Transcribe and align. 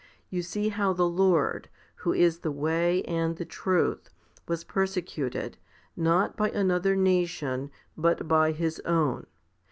You 0.31 0.41
see 0.41 0.69
how 0.69 0.93
the 0.93 1.07
Lord, 1.07 1.69
who 1.97 2.11
is 2.11 2.39
the 2.39 2.49
Way 2.51 3.03
and 3.03 3.35
the 3.35 3.45
Truth, 3.45 4.09
was 4.47 4.63
persecuted, 4.63 5.57
not 5.95 6.35
by 6.35 6.49
another 6.49 6.95
nation, 6.95 7.69
but 7.95 8.27
by 8.27 8.51
His 8.51 8.79
own. 8.79 9.27